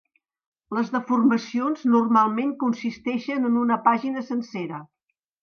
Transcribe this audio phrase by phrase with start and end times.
[0.77, 4.83] Les deformacions normalment consisteixen en una pàgina sencera.